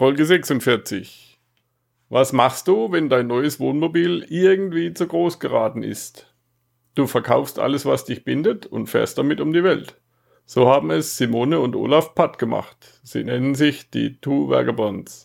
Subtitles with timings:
[0.00, 1.38] Folge 46.
[2.08, 6.34] Was machst du, wenn dein neues Wohnmobil irgendwie zu groß geraten ist?
[6.94, 9.96] Du verkaufst alles, was dich bindet und fährst damit um die Welt.
[10.46, 12.78] So haben es Simone und Olaf Patt gemacht.
[13.02, 15.22] Sie nennen sich die Two Vagabonds.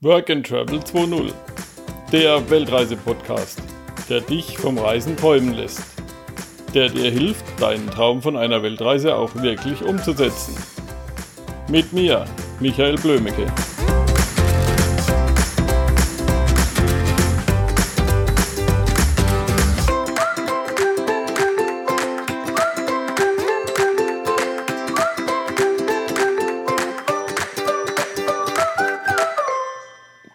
[0.00, 1.32] Work and Travel 2.0.
[2.12, 3.60] Der Weltreise-Podcast,
[4.08, 5.91] der dich vom Reisen träumen lässt
[6.74, 10.56] der dir hilft, deinen Traum von einer Weltreise auch wirklich umzusetzen.
[11.68, 12.24] Mit mir,
[12.60, 13.46] Michael Blömecke.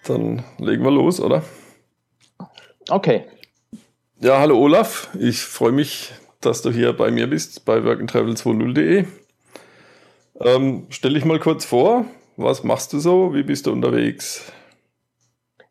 [0.07, 1.43] Dann legen wir los, oder?
[2.89, 3.25] Okay.
[4.19, 5.09] Ja, hallo Olaf.
[5.19, 9.05] Ich freue mich, dass du hier bei mir bist, bei workandtravel20.de.
[10.39, 12.05] Ähm, stell dich mal kurz vor,
[12.35, 14.51] was machst du so, wie bist du unterwegs?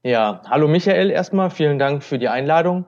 [0.02, 2.84] Ja, hallo Michael erstmal, vielen Dank für die Einladung.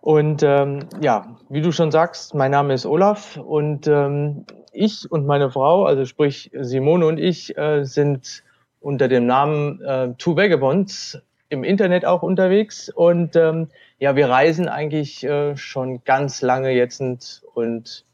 [0.00, 5.26] Und ähm, ja, wie du schon sagst, mein Name ist Olaf und ähm, ich und
[5.26, 8.42] meine Frau, also sprich Simone und ich, äh, sind
[8.80, 11.18] unter dem Namen äh, Two Vagabonds
[11.50, 17.00] im Internet auch unterwegs und ähm, ja, wir reisen eigentlich äh, schon ganz lange jetzt
[17.00, 18.04] und, und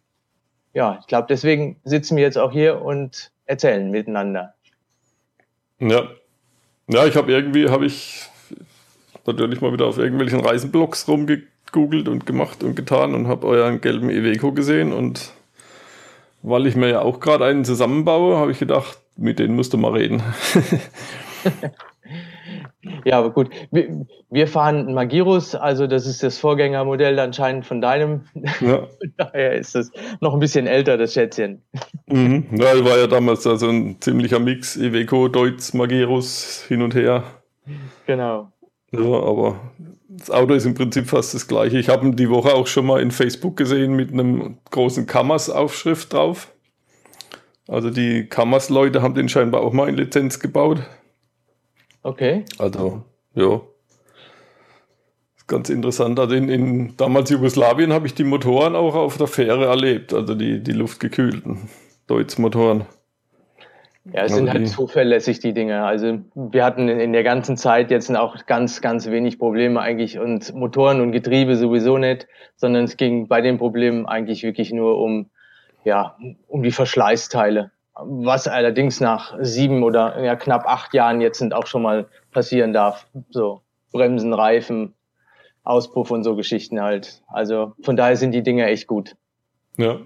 [0.72, 4.54] ja, ich glaube, deswegen sitzen wir jetzt auch hier und erzählen miteinander.
[5.78, 6.08] Ja,
[6.88, 8.28] ja, ich habe irgendwie, habe ich
[9.26, 14.08] natürlich mal wieder auf irgendwelchen Reisenblogs rumgegoogelt und gemacht und getan und habe euren gelben
[14.08, 15.32] Iveco gesehen und
[16.42, 19.78] weil ich mir ja auch gerade einen zusammenbaue, habe ich gedacht, mit denen musst du
[19.78, 20.22] mal reden.
[23.04, 23.50] Ja, aber gut.
[23.70, 28.22] Wir, wir fahren Magirus, also das ist das Vorgängermodell anscheinend von deinem.
[28.60, 28.86] Ja.
[29.16, 31.62] Daher ist das noch ein bisschen älter, das Schätzchen.
[32.06, 32.46] Mhm.
[32.52, 37.24] Ja, war ja damals also ein ziemlicher Mix, Iveco, Deutz, Magirus, hin und her.
[38.06, 38.52] Genau.
[38.92, 39.60] Ja, aber
[40.08, 41.78] das Auto ist im Prinzip fast das gleiche.
[41.78, 46.12] Ich habe ihn die Woche auch schon mal in Facebook gesehen mit einem großen Kammers-Aufschrift
[46.12, 46.52] drauf.
[47.68, 50.82] Also die Kammers-Leute haben den scheinbar auch mal in Lizenz gebaut.
[52.06, 52.44] Okay.
[52.58, 53.02] Also,
[53.34, 53.60] ja.
[55.48, 56.20] Ganz interessant.
[56.20, 60.36] Also in, in damals Jugoslawien habe ich die Motoren auch auf der Fähre erlebt, also
[60.36, 61.68] die, die luftgekühlten
[62.06, 62.84] Deutz-Motoren.
[64.12, 65.84] Ja, es sind halt zuverlässig, die Dinge.
[65.84, 70.20] Also wir hatten in, in der ganzen Zeit jetzt auch ganz, ganz wenig Probleme eigentlich
[70.20, 75.00] und Motoren und Getriebe sowieso nicht, sondern es ging bei den Problemen eigentlich wirklich nur
[75.00, 75.28] um,
[75.82, 81.54] ja, um die Verschleißteile was allerdings nach sieben oder ja, knapp acht Jahren jetzt sind
[81.54, 83.06] auch schon mal passieren darf.
[83.30, 83.62] So
[83.92, 84.94] Bremsen, Reifen,
[85.64, 87.22] Auspuff und so Geschichten halt.
[87.28, 89.16] Also von daher sind die Dinge echt gut.
[89.76, 89.98] Ja.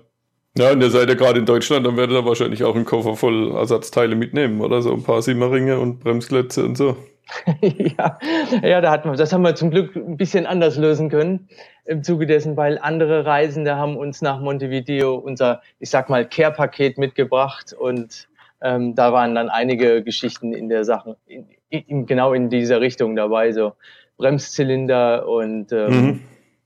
[0.56, 3.14] Ja, und ihr seid ja gerade in Deutschland, dann werdet ihr wahrscheinlich auch einen Koffer
[3.14, 4.82] voll Ersatzteile mitnehmen, oder?
[4.82, 6.96] So ein paar Simmeringe und Bremsklötze und so.
[7.60, 8.18] ja,
[8.62, 11.48] ja, da hat man, das haben wir zum Glück ein bisschen anders lösen können
[11.84, 16.98] im Zuge dessen, weil andere Reisende haben uns nach Montevideo unser, ich sag mal, Care-Paket
[16.98, 18.28] mitgebracht und
[18.62, 23.16] ähm, da waren dann einige Geschichten in der Sache, in, in, genau in dieser Richtung
[23.16, 23.72] dabei, so
[24.18, 26.20] Bremszylinder und ähm, mhm.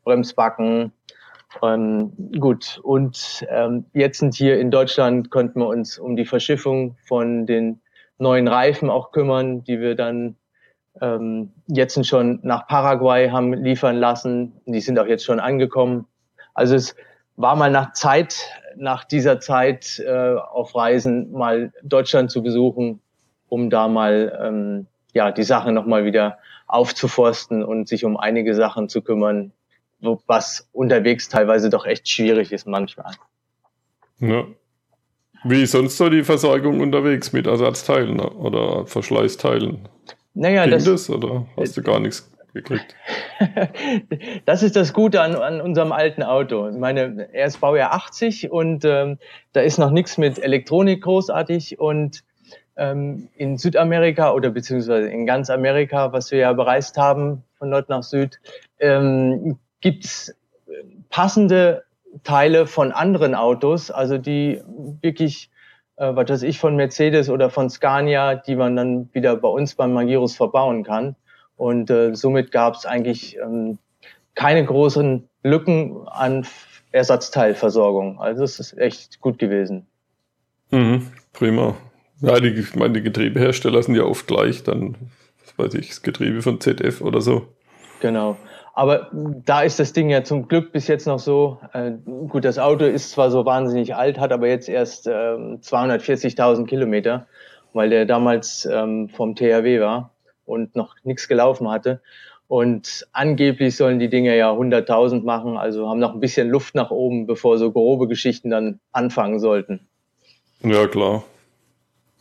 [0.05, 0.93] Bremsbacken.
[1.63, 6.97] Ähm, gut, und ähm, jetzt sind hier in Deutschland, konnten wir uns um die Verschiffung
[7.07, 7.81] von den
[8.19, 10.37] neuen Reifen auch kümmern, die wir dann
[11.01, 14.53] ähm, jetzt schon nach Paraguay haben liefern lassen.
[14.67, 16.07] Die sind auch jetzt schon angekommen.
[16.55, 16.95] Also es
[17.37, 23.01] war mal nach Zeit, nach dieser Zeit äh, auf Reisen mal Deutschland zu besuchen,
[23.49, 28.89] um da mal ähm, ja die Sache nochmal wieder aufzuforsten und sich um einige Sachen
[28.89, 29.53] zu kümmern,
[30.01, 33.15] was unterwegs teilweise doch echt schwierig ist manchmal.
[34.19, 34.45] Ja.
[35.45, 39.89] Wie sonst so die Versorgung unterwegs mit Ersatzteilen oder Verschleißteilen?
[40.35, 42.95] Naja, das, das oder hast du gar nichts gekriegt?
[44.45, 46.69] das ist das Gute an, an unserem alten Auto.
[46.69, 49.19] Ich meine, er ist Baujahr 80 und ähm,
[49.53, 52.25] da ist noch nichts mit Elektronik großartig und
[52.77, 57.89] ähm, in Südamerika oder beziehungsweise in ganz Amerika, was wir ja bereist haben, von Nord
[57.89, 58.41] nach Süd,
[58.81, 60.35] ähm, gibt's
[61.11, 61.85] passende
[62.23, 64.61] Teile von anderen Autos, also die
[65.01, 65.51] wirklich
[65.97, 69.75] äh, was weiß ich, von Mercedes oder von Scania, die man dann wieder bei uns
[69.75, 71.17] beim Magirus verbauen kann.
[71.57, 73.79] Und äh, somit gab es eigentlich ähm,
[74.35, 76.47] keine großen Lücken an
[76.91, 78.21] Ersatzteilversorgung.
[78.21, 79.87] Also es ist echt gut gewesen.
[80.71, 81.77] Mhm, prima.
[82.21, 84.97] Ja, die, ich meine, die Getriebehersteller sind ja oft gleich, dann,
[85.45, 87.49] was weiß ich, das Getriebe von ZF oder so.
[88.01, 88.37] Genau.
[88.75, 91.59] Aber da ist das Ding ja zum Glück bis jetzt noch so.
[91.73, 91.93] Äh,
[92.29, 97.29] gut, das Auto ist zwar so wahnsinnig alt, hat aber jetzt erst ähm, 240.000 Kilometer,
[97.73, 100.11] weil der damals ähm, vom THW war
[100.45, 102.01] und noch nichts gelaufen hatte.
[102.49, 106.91] Und angeblich sollen die Dinge ja 100.000 machen, also haben noch ein bisschen Luft nach
[106.91, 109.87] oben, bevor so grobe Geschichten dann anfangen sollten.
[110.63, 111.23] Ja, klar.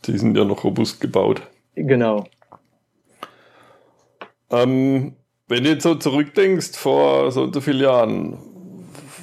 [0.06, 1.42] Die sind ja noch robust gebaut.
[1.74, 2.24] Genau.
[4.50, 5.16] Ähm,
[5.48, 8.38] wenn du jetzt so zurückdenkst, vor so und so vielen Jahren,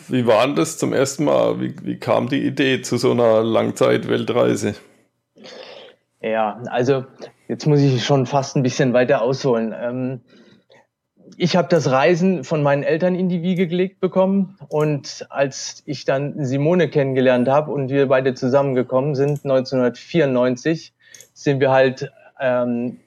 [0.07, 1.59] wie war das zum ersten Mal?
[1.61, 4.75] Wie, wie kam die Idee zu so einer Langzeit-Weltreise?
[6.21, 7.05] Ja, also
[7.47, 9.73] jetzt muss ich schon fast ein bisschen weiter ausholen.
[9.79, 10.21] Ähm,
[11.37, 16.05] ich habe das Reisen von meinen Eltern in die Wiege gelegt bekommen und als ich
[16.05, 20.93] dann Simone kennengelernt habe und wir beide zusammengekommen sind, 1994,
[21.33, 22.99] sind wir halt ähm,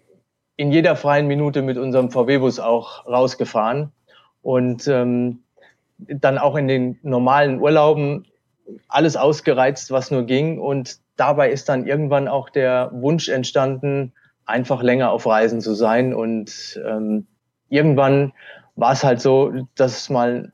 [0.57, 3.93] in jeder freien Minute mit unserem VW-Bus auch rausgefahren
[4.43, 5.41] und ähm,
[5.99, 8.27] dann auch in den normalen Urlauben
[8.89, 10.59] alles ausgereizt, was nur ging.
[10.59, 14.13] Und dabei ist dann irgendwann auch der Wunsch entstanden,
[14.47, 16.15] einfach länger auf Reisen zu sein.
[16.15, 17.27] Und ähm,
[17.69, 18.33] irgendwann
[18.77, 20.53] war es halt so, dass mal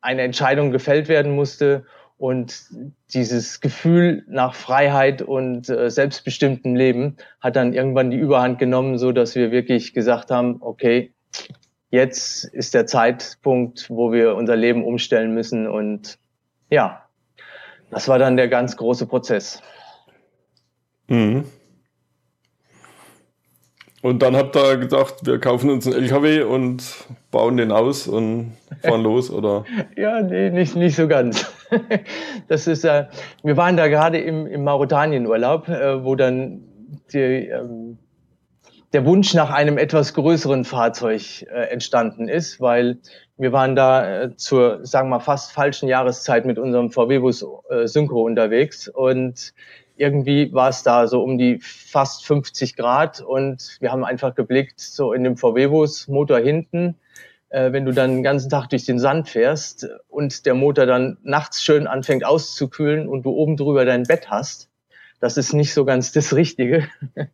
[0.00, 1.84] eine Entscheidung gefällt werden musste
[2.18, 2.66] und
[3.14, 9.12] dieses Gefühl nach Freiheit und äh, selbstbestimmtem Leben hat dann irgendwann die Überhand genommen, so
[9.12, 11.12] dass wir wirklich gesagt haben, okay,
[11.90, 16.18] jetzt ist der Zeitpunkt, wo wir unser Leben umstellen müssen und
[16.70, 17.04] ja,
[17.90, 19.62] das war dann der ganz große Prozess.
[21.06, 21.44] Mhm.
[24.02, 26.84] Und dann habt ihr gedacht, wir kaufen uns einen LKW und
[27.30, 29.64] bauen den aus und fahren los, oder?
[29.96, 31.50] Ja, nee, nicht, nicht so ganz.
[32.48, 33.06] Das ist, äh,
[33.42, 36.62] wir waren da gerade im, im Mauretanien-Urlaub, äh, wo dann
[37.12, 37.98] die, ähm,
[38.92, 42.98] der Wunsch nach einem etwas größeren Fahrzeug äh, entstanden ist, weil
[43.36, 47.86] wir waren da äh, zur, sagen wir mal, fast falschen Jahreszeit mit unserem VW-Bus äh,
[47.86, 49.52] Synchro unterwegs und
[49.96, 54.80] irgendwie war es da so um die fast 50 Grad und wir haben einfach geblickt,
[54.80, 56.94] so in dem VW-Bus, Motor hinten,
[57.50, 61.18] äh, wenn du dann den ganzen Tag durch den Sand fährst und der Motor dann
[61.22, 64.68] nachts schön anfängt auszukühlen und du oben drüber dein Bett hast,
[65.20, 66.88] das ist nicht so ganz das Richtige.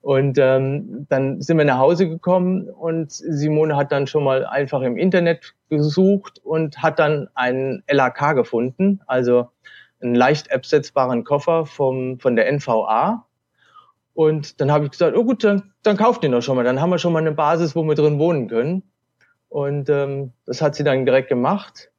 [0.00, 4.80] Und ähm, dann sind wir nach Hause gekommen und Simone hat dann schon mal einfach
[4.80, 9.50] im Internet gesucht und hat dann einen LAK gefunden, also
[10.00, 13.26] einen leicht absetzbaren Koffer vom, von der NVA.
[14.14, 16.64] Und dann habe ich gesagt, oh gut, dann, dann kauft den doch schon mal.
[16.64, 18.82] Dann haben wir schon mal eine Basis, wo wir drin wohnen können.
[19.50, 21.90] Und ähm, das hat sie dann direkt gemacht.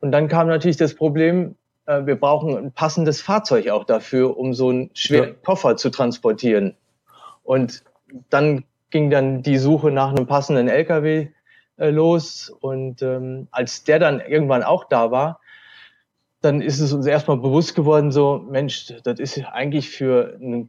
[0.00, 1.56] Und dann kam natürlich das Problem,
[1.86, 5.34] äh, wir brauchen ein passendes Fahrzeug auch dafür, um so einen schweren ja.
[5.42, 6.76] Koffer zu transportieren.
[7.42, 7.82] Und
[8.30, 11.28] dann ging dann die Suche nach einem passenden LKW
[11.76, 12.50] äh, los.
[12.60, 15.40] Und ähm, als der dann irgendwann auch da war,
[16.40, 20.68] dann ist es uns erstmal bewusst geworden, so, Mensch, das ist eigentlich für eine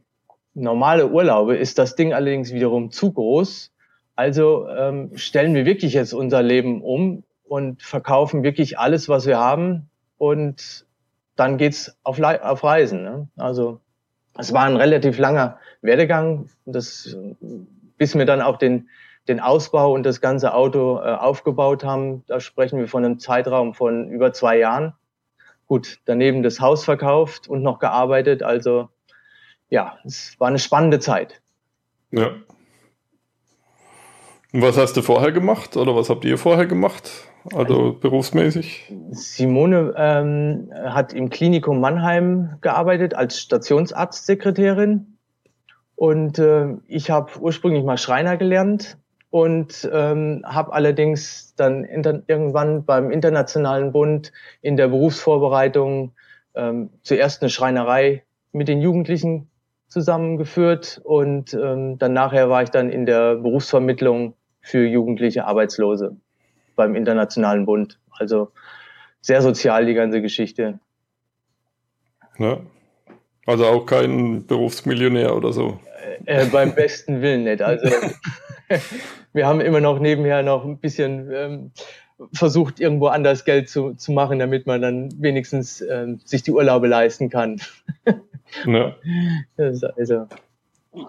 [0.54, 3.73] normale Urlaube, ist das Ding allerdings wiederum zu groß.
[4.16, 9.38] Also ähm, stellen wir wirklich jetzt unser Leben um und verkaufen wirklich alles, was wir
[9.38, 10.86] haben und
[11.36, 13.02] dann geht's auf, auf Reisen.
[13.02, 13.28] Ne?
[13.36, 13.80] Also
[14.38, 17.16] es war ein relativ langer Werdegang, das,
[17.98, 18.88] bis wir dann auch den,
[19.26, 22.24] den Ausbau und das ganze Auto äh, aufgebaut haben.
[22.26, 24.94] Da sprechen wir von einem Zeitraum von über zwei Jahren
[25.66, 28.42] gut, daneben das Haus verkauft und noch gearbeitet.
[28.42, 28.88] Also
[29.70, 31.40] ja, es war eine spannende Zeit.
[32.10, 32.32] Ja.
[34.54, 37.10] Und was hast du vorher gemacht oder was habt ihr vorher gemacht?
[37.46, 38.88] Also, also berufsmäßig?
[39.10, 45.18] Simone ähm, hat im Klinikum Mannheim gearbeitet als Stationsarztsekretärin
[45.96, 48.96] und äh, ich habe ursprünglich mal Schreiner gelernt
[49.30, 54.30] und ähm, habe allerdings dann irgendwann beim Internationalen Bund
[54.62, 56.12] in der Berufsvorbereitung
[56.54, 59.50] ähm, zuerst eine Schreinerei mit den Jugendlichen
[59.88, 64.34] zusammengeführt und ähm, dann nachher war ich dann in der Berufsvermittlung
[64.64, 66.16] für jugendliche Arbeitslose
[66.74, 68.00] beim Internationalen Bund.
[68.10, 68.50] Also
[69.20, 70.80] sehr sozial die ganze Geschichte.
[72.38, 72.60] Ja.
[73.46, 75.78] Also auch kein Berufsmillionär oder so.
[76.24, 77.60] Äh, beim besten Willen nicht.
[77.60, 77.88] Also
[79.34, 81.70] wir haben immer noch nebenher noch ein bisschen ähm,
[82.32, 86.86] versucht, irgendwo anders Geld zu, zu machen, damit man dann wenigstens ähm, sich die Urlaube
[86.86, 87.60] leisten kann.
[88.66, 88.96] ja.
[89.58, 90.26] also.
[90.92, 91.06] Hm,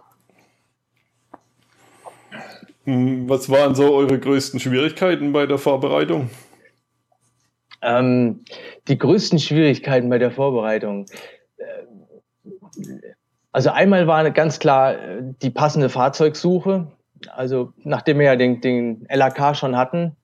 [2.86, 6.30] was waren so eure größten Schwierigkeiten bei der Vorbereitung?
[7.82, 8.46] Ähm,
[8.88, 11.06] die größten Schwierigkeiten bei der Vorbereitung.
[11.58, 12.84] Äh,
[13.52, 16.92] also einmal war ganz klar äh, die passende Fahrzeugsuche.
[17.32, 20.16] Also nachdem wir ja den, den LAK schon hatten,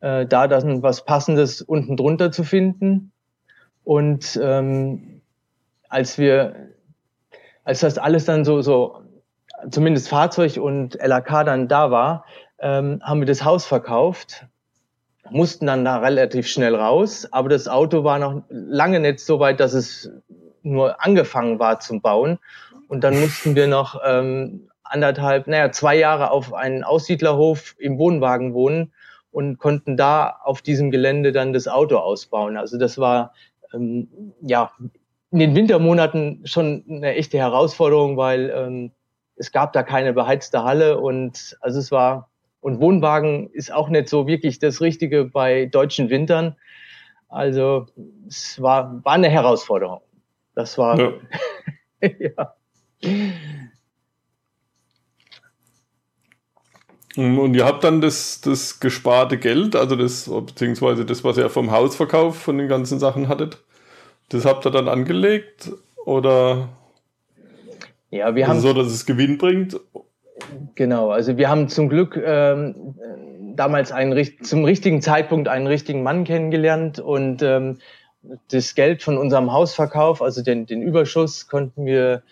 [0.00, 3.12] äh, da dann was Passendes unten drunter zu finden.
[3.84, 5.22] Und ähm,
[5.88, 6.70] als wir,
[7.64, 9.00] als das alles dann so, so
[9.70, 12.24] zumindest Fahrzeug und LAK dann da war,
[12.58, 14.46] ähm, haben wir das Haus verkauft,
[15.30, 19.60] mussten dann da relativ schnell raus, aber das Auto war noch lange nicht so weit,
[19.60, 20.10] dass es
[20.62, 22.38] nur angefangen war zum Bauen.
[22.88, 28.52] Und dann mussten wir noch ähm, anderthalb, naja, zwei Jahre auf einen Aussiedlerhof im Wohnwagen
[28.52, 28.92] wohnen
[29.30, 32.56] und konnten da auf diesem Gelände dann das Auto ausbauen.
[32.56, 33.32] Also das war
[33.72, 34.08] ähm,
[34.42, 34.72] ja
[35.30, 38.92] in den Wintermonaten schon eine echte Herausforderung, weil ähm,
[39.40, 42.28] es gab da keine beheizte Halle und also es war
[42.60, 46.56] und Wohnwagen ist auch nicht so wirklich das Richtige bei deutschen Wintern.
[47.28, 47.86] Also
[48.28, 50.02] es war, war eine Herausforderung.
[50.54, 51.12] Das war ja.
[52.18, 52.54] ja.
[57.16, 61.70] Und ihr habt dann das, das gesparte Geld, also das, beziehungsweise das, was ihr vom
[61.70, 63.58] Hausverkauf von den ganzen Sachen hattet,
[64.28, 65.72] das habt ihr dann angelegt
[66.04, 66.68] oder
[68.10, 69.78] ja, wir haben so, dass es Gewinn bringt?
[70.74, 72.94] Genau, also wir haben zum Glück ähm,
[73.56, 77.78] damals einen, zum richtigen Zeitpunkt einen richtigen Mann kennengelernt und ähm,
[78.50, 82.22] das Geld von unserem Hausverkauf, also den, den Überschuss, konnten wir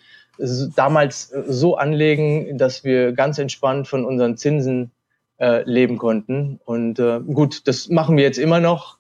[0.77, 4.93] damals so anlegen, dass wir ganz entspannt von unseren Zinsen
[5.41, 6.61] äh, leben konnten.
[6.65, 8.99] Und äh, gut, das machen wir jetzt immer noch,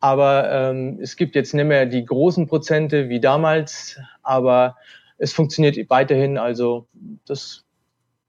[0.00, 4.76] aber ähm, es gibt jetzt nicht mehr die großen Prozente wie damals, aber
[5.18, 6.38] es funktioniert weiterhin.
[6.38, 6.86] Also
[7.26, 7.64] das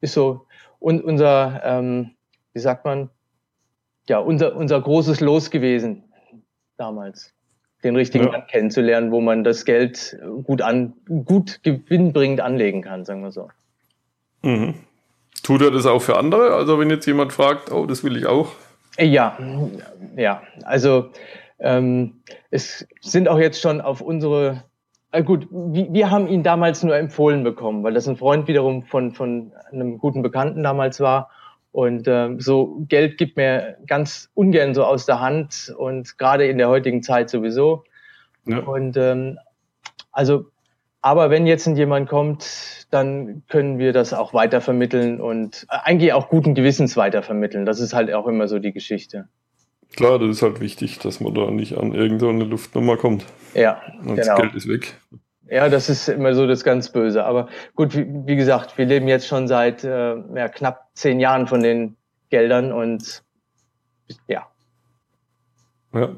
[0.02, 0.46] ist so
[0.80, 2.12] und unser, ähm,
[2.54, 3.10] wie sagt man,
[4.08, 6.04] ja, unser, unser großes Los gewesen
[6.78, 7.34] damals.
[7.84, 8.32] Den richtigen ja.
[8.32, 10.94] Mann kennenzulernen, wo man das Geld gut an,
[11.26, 13.50] gut gewinnbringend anlegen kann, sagen wir so.
[14.42, 14.76] Mhm.
[15.44, 16.56] Tut er das auch für andere?
[16.56, 18.52] Also wenn jetzt jemand fragt, oh, das will ich auch.
[19.00, 19.38] Ja,
[20.16, 20.42] ja.
[20.64, 21.10] Also
[21.60, 24.75] ähm, es sind auch jetzt schon auf unsere äh,
[25.22, 29.52] gut, wir haben ihn damals nur empfohlen bekommen, weil das ein Freund wiederum von, von
[29.72, 31.30] einem guten Bekannten damals war.
[31.72, 36.58] Und ähm, so Geld gibt mir ganz ungern so aus der Hand und gerade in
[36.58, 37.84] der heutigen Zeit sowieso.
[38.46, 38.60] Ja.
[38.60, 39.38] Und ähm,
[40.12, 40.46] also,
[41.02, 46.30] aber wenn jetzt jemand kommt, dann können wir das auch weitervermitteln und äh, eigentlich auch
[46.30, 47.66] guten Gewissens weitervermitteln.
[47.66, 49.28] Das ist halt auch immer so die Geschichte.
[49.96, 53.26] Klar, das ist halt wichtig, dass man da nicht an irgendeine Luftnummer kommt.
[53.54, 54.16] Ja, und genau.
[54.16, 55.00] Das Geld ist weg.
[55.50, 57.24] Ja, das ist immer so das ganz Böse.
[57.24, 61.48] Aber gut, wie, wie gesagt, wir leben jetzt schon seit äh, ja, knapp zehn Jahren
[61.48, 61.96] von den
[62.30, 63.24] Geldern und
[64.28, 64.48] ja.
[65.94, 66.10] Ja.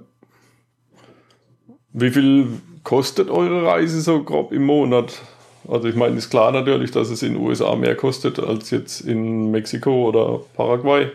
[1.93, 2.47] Wie viel
[2.83, 5.21] kostet eure Reise so grob im Monat?
[5.67, 9.01] Also ich meine, ist klar natürlich, dass es in den USA mehr kostet als jetzt
[9.01, 11.11] in Mexiko oder Paraguay.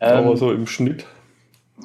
[0.00, 1.06] Ähm, Aber so im Schnitt.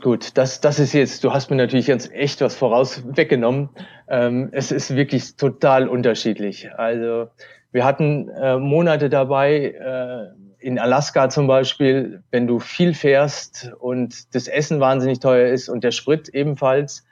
[0.01, 3.69] Gut, das, das ist jetzt, du hast mir natürlich jetzt echt was voraus weggenommen.
[4.07, 6.69] Ähm, es ist wirklich total unterschiedlich.
[6.77, 7.27] Also
[7.71, 14.35] wir hatten äh, Monate dabei, äh, in Alaska zum Beispiel, wenn du viel fährst und
[14.35, 17.05] das Essen wahnsinnig teuer ist und der Sprit ebenfalls,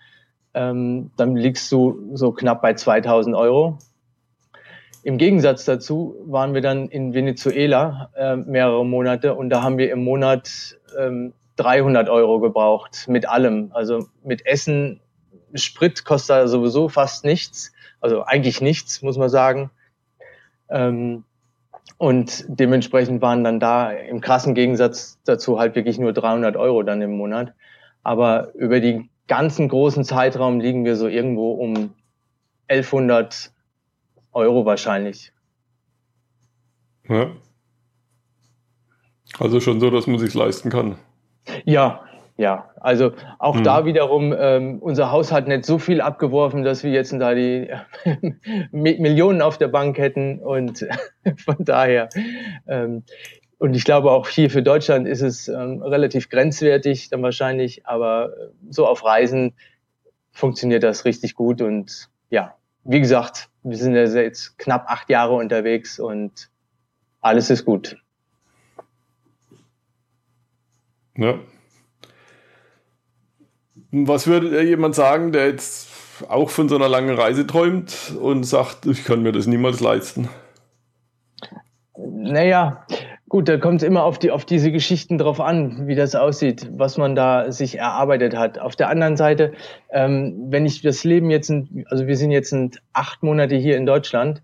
[0.54, 3.78] ähm, dann liegst du so knapp bei 2000 Euro.
[5.04, 9.92] Im Gegensatz dazu waren wir dann in Venezuela äh, mehrere Monate und da haben wir
[9.92, 13.72] im Monat ähm, 300 Euro gebraucht mit allem.
[13.74, 15.02] Also mit Essen,
[15.54, 17.74] Sprit kostet sowieso fast nichts.
[18.00, 19.72] Also eigentlich nichts, muss man sagen.
[20.70, 21.24] Ähm,
[21.98, 27.02] und dementsprechend waren dann da im krassen Gegensatz dazu halt wirklich nur 300 Euro dann
[27.02, 27.54] im Monat.
[28.04, 31.94] Aber über die ganzen großen Zeitraum liegen wir so irgendwo um
[32.70, 33.52] 1100
[34.32, 35.34] Euro wahrscheinlich.
[37.10, 37.32] Ja.
[39.40, 40.98] Also schon so, dass man sich leisten kann.
[41.66, 42.02] Ja,
[42.38, 43.64] ja, also auch hm.
[43.64, 47.70] da wiederum, ähm, unser Haus hat nicht so viel abgeworfen, dass wir jetzt da die
[48.72, 50.86] Millionen auf der Bank hätten und
[51.46, 52.10] von daher.
[52.68, 53.04] Ähm,
[53.58, 58.30] und ich glaube auch hier für Deutschland ist es ähm, relativ grenzwertig dann wahrscheinlich, aber
[58.30, 59.54] äh, so auf Reisen
[60.32, 66.00] funktioniert das richtig gut und ja, wie gesagt, wir sind jetzt knapp acht Jahre unterwegs
[66.00, 66.50] und
[67.20, 67.98] alles ist gut.
[71.18, 71.40] Ja.
[73.92, 75.88] Was würde jemand sagen, der jetzt
[76.30, 80.30] auch von so einer langen Reise träumt und sagt, ich kann mir das niemals leisten?
[81.98, 82.86] Naja,
[83.30, 86.70] gut, da kommt es immer auf, die, auf diese Geschichten drauf an, wie das aussieht,
[86.74, 88.60] was man da sich erarbeitet hat.
[88.60, 89.54] Auf der anderen Seite,
[89.92, 91.52] ähm, wenn ich das Leben jetzt,
[91.86, 92.54] also wir sind jetzt
[92.94, 94.44] acht Monate hier in Deutschland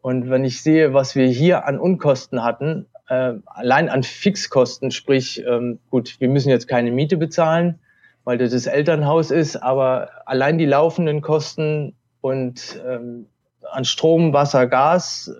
[0.00, 5.44] und wenn ich sehe, was wir hier an Unkosten hatten, äh, allein an Fixkosten, sprich,
[5.46, 7.78] ähm, gut, wir müssen jetzt keine Miete bezahlen,
[8.24, 13.26] weil das das Elternhaus ist, aber allein die laufenden Kosten und ähm,
[13.70, 15.32] an Strom, Wasser, Gas,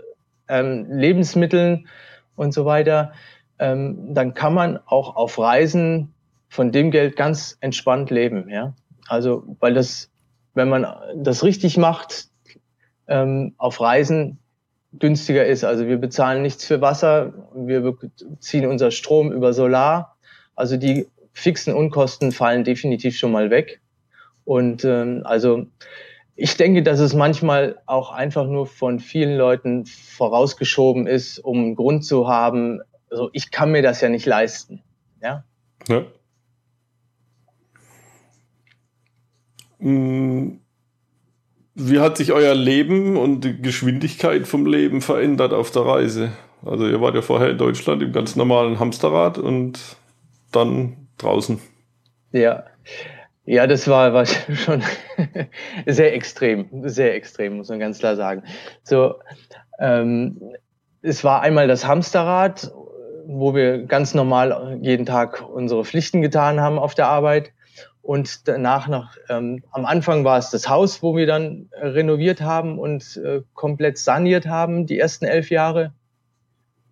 [0.49, 1.87] ähm, Lebensmitteln
[2.37, 3.13] und so weiter,
[3.59, 6.15] ähm, dann kann man auch auf Reisen
[6.49, 8.49] von dem Geld ganz entspannt leben.
[8.49, 8.75] Ja?
[9.07, 10.11] Also, weil das,
[10.55, 12.29] wenn man das richtig macht,
[13.07, 14.39] ähm, auf Reisen
[14.93, 15.65] günstiger ist.
[15.65, 20.17] Also wir bezahlen nichts für Wasser, wir beziehen unser Strom über Solar.
[20.55, 23.81] Also die fixen Unkosten fallen definitiv schon mal weg.
[24.45, 25.67] Und ähm, also
[26.35, 31.75] ich denke, dass es manchmal auch einfach nur von vielen Leuten vorausgeschoben ist, um einen
[31.75, 32.81] Grund zu haben,
[33.11, 34.83] also ich kann mir das ja nicht leisten.
[35.21, 35.45] Ja.
[35.89, 36.05] ja.
[39.79, 40.61] Mm,
[41.79, 46.33] wie hat sich euer Leben und die Geschwindigkeit vom Leben verändert auf der Reise?
[46.65, 49.79] Also ihr wart ja vorher in Deutschland im ganz normalen Hamsterrad und
[50.51, 51.61] dann draußen.
[52.33, 52.65] Ja,
[53.45, 54.83] ja, das war, war schon
[55.87, 58.43] sehr extrem, sehr extrem, muss man ganz klar sagen.
[58.83, 59.15] So,
[59.79, 60.41] ähm,
[61.01, 62.73] es war einmal das Hamsterrad,
[63.27, 67.53] wo wir ganz normal jeden Tag unsere Pflichten getan haben auf der Arbeit.
[68.09, 72.41] Und danach noch, ähm, am Anfang war es das Haus, wo wir dann äh, renoviert
[72.41, 75.93] haben und äh, komplett saniert haben, die ersten elf Jahre.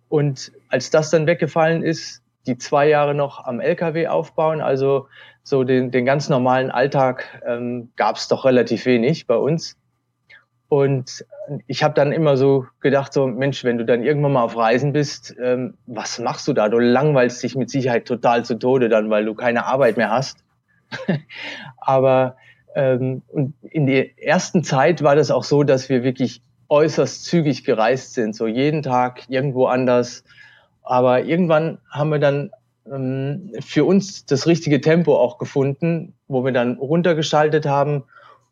[0.09, 5.07] Und als das dann weggefallen ist, die zwei Jahre noch am LKW aufbauen, also
[5.41, 9.75] so den, den ganz normalen Alltag ähm, gab es doch relativ wenig bei uns.
[10.69, 11.25] Und
[11.65, 14.93] ich habe dann immer so gedacht, so Mensch, wenn du dann irgendwann mal auf Reisen
[14.93, 16.69] bist, ähm, was machst du da?
[16.69, 20.43] Du langweilst dich mit Sicherheit total zu Tode dann, weil du keine Arbeit mehr hast.
[21.77, 22.37] Aber
[22.75, 23.23] ähm,
[23.61, 28.35] in der ersten Zeit war das auch so, dass wir wirklich äußerst zügig gereist sind,
[28.35, 30.23] so jeden Tag irgendwo anders.
[30.83, 32.51] Aber irgendwann haben wir dann
[32.91, 38.03] ähm, für uns das richtige Tempo auch gefunden, wo wir dann runtergeschaltet haben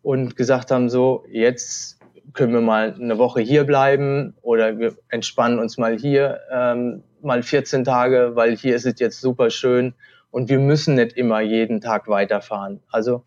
[0.01, 1.99] und gesagt haben, so jetzt
[2.33, 7.43] können wir mal eine Woche hier bleiben oder wir entspannen uns mal hier ähm, mal
[7.43, 9.93] 14 Tage, weil hier ist es jetzt super schön
[10.35, 12.81] und wir müssen nicht immer jeden Tag weiterfahren.
[12.91, 13.23] Also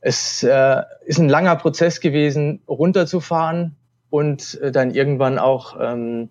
[0.00, 3.74] es äh, ist ein langer Prozess gewesen, runterzufahren
[4.08, 6.28] und äh, dann irgendwann auch ähm,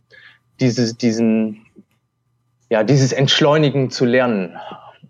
[0.62, 1.66] dieses, diesen,
[2.70, 4.56] ja, dieses Entschleunigen zu lernen,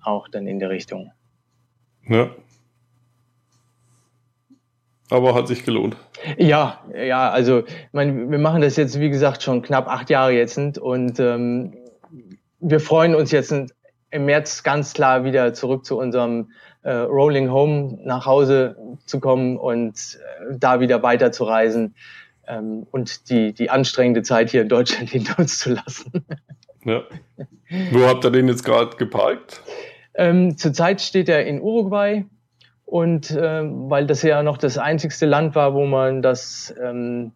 [0.03, 1.11] auch dann in der Richtung.
[2.09, 2.31] Ja.
[5.11, 5.95] Aber hat sich gelohnt.
[6.39, 10.31] Ja, ja, also ich meine, wir machen das jetzt, wie gesagt, schon knapp acht Jahre
[10.31, 11.77] jetzt und ähm,
[12.59, 13.53] wir freuen uns jetzt
[14.11, 16.51] im März ganz klar wieder zurück zu unserem
[16.83, 21.95] äh, Rolling Home nach Hause zu kommen und äh, da wieder weiterzureisen
[22.47, 26.25] ähm, und die, die anstrengende Zeit hier in Deutschland hinter uns zu lassen.
[26.85, 27.03] Ja.
[27.91, 29.61] Wo habt ihr den jetzt gerade geparkt?
[30.13, 32.25] Ähm, zurzeit steht er in Uruguay
[32.85, 37.33] und äh, weil das ja noch das einzigste Land war, wo man das ähm,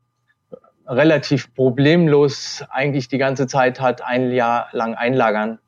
[0.88, 5.60] relativ problemlos eigentlich die ganze Zeit hat ein Jahr lang einlagern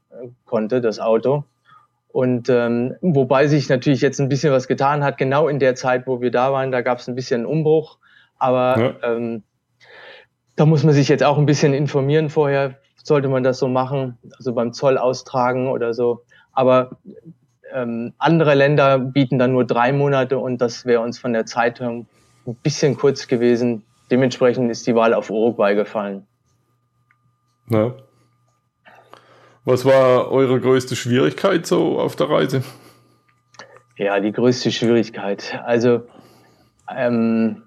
[0.45, 1.43] konnte, das Auto.
[2.09, 6.05] Und ähm, wobei sich natürlich jetzt ein bisschen was getan hat, genau in der Zeit,
[6.05, 7.97] wo wir da waren, da gab es ein bisschen einen Umbruch.
[8.37, 9.15] Aber ja.
[9.15, 9.43] ähm,
[10.55, 12.75] da muss man sich jetzt auch ein bisschen informieren vorher.
[13.01, 16.21] Sollte man das so machen, also beim Zoll austragen oder so.
[16.51, 16.97] Aber
[17.73, 22.05] ähm, andere Länder bieten dann nur drei Monate und das wäre uns von der Zeitung
[22.45, 23.83] ein bisschen kurz gewesen.
[24.11, 26.27] Dementsprechend ist die Wahl auf Uruguay gefallen.
[27.69, 27.95] Ja.
[29.65, 32.63] Was war eure größte Schwierigkeit so auf der Reise?
[33.97, 35.61] Ja, die größte Schwierigkeit.
[35.63, 36.01] Also
[36.93, 37.63] ähm,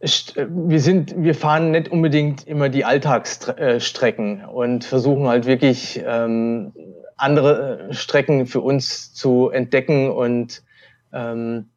[0.00, 6.72] wir sind, wir fahren nicht unbedingt immer die Alltagsstrecken und versuchen halt wirklich ähm,
[7.18, 10.62] andere Strecken für uns zu entdecken und
[11.12, 11.68] ähm,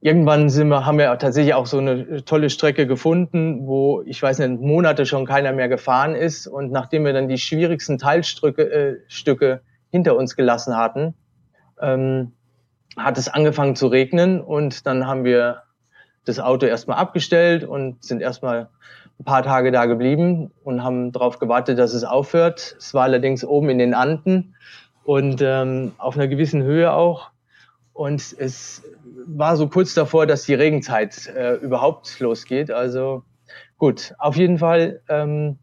[0.00, 4.38] irgendwann sind wir, haben wir tatsächlich auch so eine tolle Strecke gefunden, wo ich weiß
[4.38, 6.46] nicht, Monate schon keiner mehr gefahren ist.
[6.46, 11.14] Und nachdem wir dann die schwierigsten Teilstücke äh, Stücke hinter uns gelassen hatten,
[11.80, 12.32] ähm,
[12.96, 15.62] hat es angefangen zu regnen und dann haben wir
[16.24, 18.68] das Auto erstmal abgestellt und sind erstmal
[19.18, 22.76] ein paar Tage da geblieben und haben darauf gewartet, dass es aufhört.
[22.78, 24.54] Es war allerdings oben in den Anden
[25.04, 27.30] und ähm, auf einer gewissen Höhe auch.
[27.92, 28.82] Und es
[29.26, 32.70] war so kurz davor, dass die Regenzeit äh, überhaupt losgeht.
[32.70, 33.22] Also
[33.78, 35.58] gut, auf jeden Fall, ähm,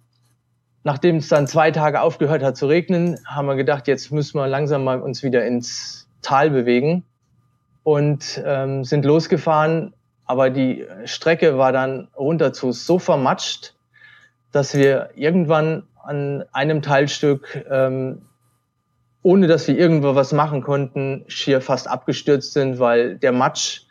[0.84, 4.48] nachdem es dann zwei Tage aufgehört hat zu regnen, haben wir gedacht, jetzt müssen wir
[4.48, 7.04] langsam mal uns wieder ins Tal bewegen
[7.84, 9.94] und ähm, sind losgefahren.
[10.26, 13.76] Aber die Strecke war dann runter zu so vermatscht,
[14.52, 18.24] dass wir irgendwann an einem Teilstück, ähm,
[19.28, 23.82] ohne dass wir irgendwo was machen konnten, schier fast abgestürzt sind, weil der Matsch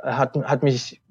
[0.00, 1.02] hat, hat mich,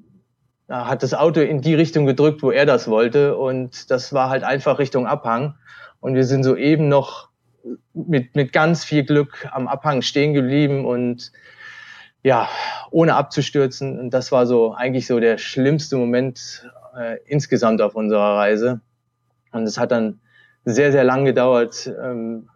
[0.69, 3.35] hat das Auto in die Richtung gedrückt, wo er das wollte.
[3.35, 5.55] Und das war halt einfach Richtung Abhang.
[5.99, 7.27] Und wir sind soeben noch
[7.93, 11.33] mit, mit ganz viel Glück am Abhang stehen geblieben und
[12.23, 12.47] ja,
[12.91, 13.99] ohne abzustürzen.
[13.99, 16.65] Und das war so eigentlich so der schlimmste Moment
[16.97, 18.79] äh, insgesamt auf unserer Reise.
[19.51, 20.21] Und es hat dann
[20.63, 22.47] sehr, sehr lang gedauert, ähm,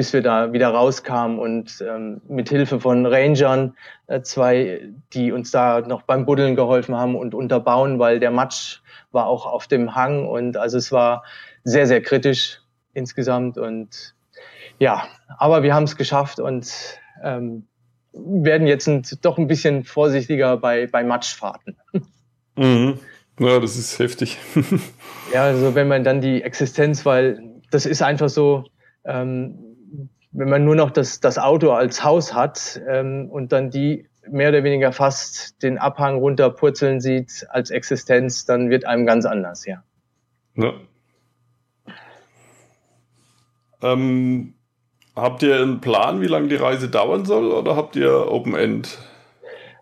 [0.00, 5.50] bis wir da wieder rauskamen und ähm, mit Hilfe von Rangern, äh, zwei, die uns
[5.50, 8.80] da noch beim Buddeln geholfen haben und unterbauen, weil der Matsch
[9.12, 11.22] war auch auf dem Hang und also es war
[11.64, 12.62] sehr, sehr kritisch
[12.94, 14.14] insgesamt und
[14.78, 16.72] ja, aber wir haben es geschafft und
[17.22, 17.66] ähm,
[18.14, 21.76] werden jetzt ein, doch ein bisschen vorsichtiger bei, bei Matschfahrten.
[22.56, 22.98] Mhm.
[23.38, 24.38] Ja, das ist heftig.
[25.32, 28.64] ja, also wenn man dann die Existenz, weil das ist einfach so,
[29.04, 29.69] ähm,
[30.32, 34.50] wenn man nur noch das, das Auto als Haus hat ähm, und dann die mehr
[34.50, 39.82] oder weniger fast den Abhang runterpurzeln sieht als Existenz, dann wird einem ganz anders, ja.
[40.54, 40.72] ja.
[43.82, 44.54] Ähm,
[45.16, 48.98] habt ihr einen Plan, wie lange die Reise dauern soll oder habt ihr Open End?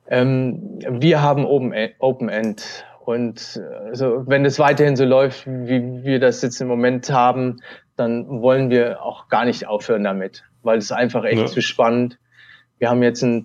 [0.09, 2.87] Ähm, wir haben Open, Open End.
[3.05, 7.61] Und also, wenn es weiterhin so läuft, wie wir das jetzt im Moment haben,
[7.99, 11.47] dann wollen wir auch gar nicht aufhören damit, weil es einfach echt ja.
[11.47, 12.19] zu spannend.
[12.79, 13.45] Wir haben jetzt in,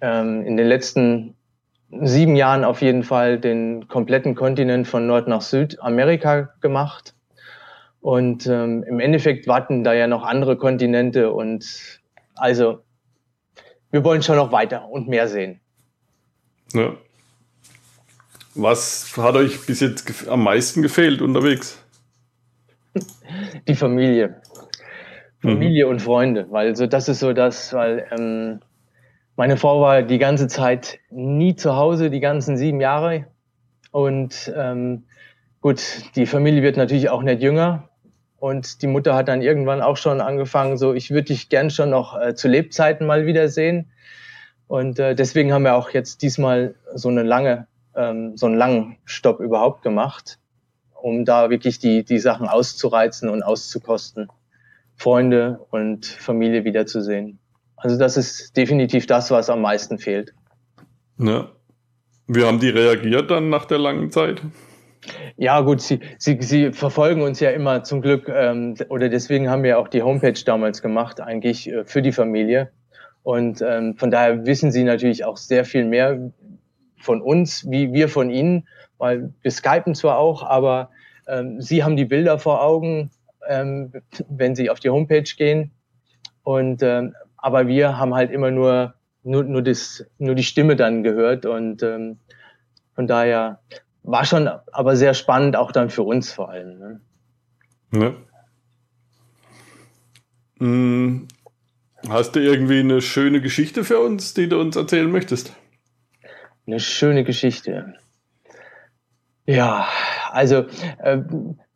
[0.00, 1.34] ähm, in den letzten
[1.90, 7.14] sieben Jahren auf jeden Fall den kompletten Kontinent von Nord nach Südamerika gemacht.
[8.00, 12.00] Und ähm, im Endeffekt warten da ja noch andere Kontinente und
[12.36, 12.80] also
[13.90, 15.60] wir wollen schon noch weiter und mehr sehen.
[16.72, 16.94] Ja.
[18.54, 21.78] Was hat euch bis jetzt am meisten gefehlt unterwegs?
[23.66, 24.40] Die Familie.
[25.40, 25.92] Familie mhm.
[25.92, 28.60] und Freunde, weil so das ist so das, weil ähm,
[29.36, 33.26] meine Frau war die ganze Zeit nie zu Hause, die ganzen sieben Jahre.
[33.92, 35.04] Und ähm,
[35.60, 35.80] gut,
[36.16, 37.88] die Familie wird natürlich auch nicht jünger.
[38.40, 41.90] Und die Mutter hat dann irgendwann auch schon angefangen, so, ich würde dich gern schon
[41.90, 43.90] noch äh, zu Lebzeiten mal wiedersehen.
[44.66, 48.96] Und äh, deswegen haben wir auch jetzt diesmal so eine lange, ähm, so einen langen
[49.04, 50.38] Stopp überhaupt gemacht,
[51.00, 54.28] um da wirklich die, die Sachen auszureizen und auszukosten,
[54.96, 57.38] Freunde und Familie wiederzusehen.
[57.76, 60.34] Also das ist definitiv das, was am meisten fehlt.
[61.18, 61.48] Ja.
[62.26, 64.42] Wie haben die reagiert dann nach der langen Zeit?
[65.36, 69.62] Ja, gut, sie, sie, sie verfolgen uns ja immer zum Glück, ähm, oder deswegen haben
[69.62, 72.70] wir auch die Homepage damals gemacht, eigentlich äh, für die Familie.
[73.22, 76.32] Und ähm, von daher wissen sie natürlich auch sehr viel mehr
[77.00, 80.90] von uns, wie wir von ihnen, weil wir skypen zwar auch, aber
[81.26, 83.10] ähm, sie haben die Bilder vor Augen,
[83.48, 83.92] ähm,
[84.28, 85.72] wenn sie auf die Homepage gehen.
[86.42, 91.02] Und ähm, aber wir haben halt immer nur nur, nur, das, nur die Stimme dann
[91.02, 92.18] gehört und ähm,
[92.94, 93.60] von daher
[94.02, 96.78] war schon aber sehr spannend, auch dann für uns vor allem.
[96.78, 97.00] Ne?
[97.92, 98.14] Ja.
[100.58, 101.28] Hm,
[102.08, 105.52] hast du irgendwie eine schöne Geschichte für uns, die du uns erzählen möchtest?
[106.68, 107.94] Eine schöne Geschichte.
[109.46, 109.88] Ja,
[110.30, 110.66] also
[110.98, 111.22] äh,